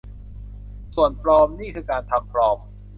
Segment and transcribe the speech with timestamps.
[0.95, 2.57] ส่วน ปลอม นี่คือการทำปลอม